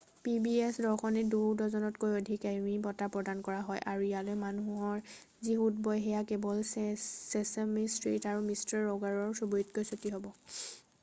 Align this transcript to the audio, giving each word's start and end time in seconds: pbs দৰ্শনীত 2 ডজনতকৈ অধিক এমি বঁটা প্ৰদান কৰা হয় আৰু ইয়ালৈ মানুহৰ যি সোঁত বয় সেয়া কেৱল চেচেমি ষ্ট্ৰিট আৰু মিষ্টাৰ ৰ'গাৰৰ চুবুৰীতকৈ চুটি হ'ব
pbs 0.25 0.77
দৰ্শনীত 0.83 1.25
2 1.33 1.41
ডজনতকৈ 1.57 2.15
অধিক 2.19 2.47
এমি 2.51 2.71
বঁটা 2.85 3.09
প্ৰদান 3.15 3.43
কৰা 3.49 3.59
হয় 3.67 3.83
আৰু 3.91 4.07
ইয়ালৈ 4.07 4.39
মানুহৰ 4.45 5.05
যি 5.49 5.59
সোঁত 5.61 5.85
বয় 5.89 6.03
সেয়া 6.07 6.25
কেৱল 6.33 6.65
চেচেমি 6.71 7.85
ষ্ট্ৰিট 7.99 8.29
আৰু 8.35 8.43
মিষ্টাৰ 8.49 8.89
ৰ'গাৰৰ 8.89 9.39
চুবুৰীতকৈ 9.43 9.91
চুটি 9.93 10.17
হ'ব 10.17 10.29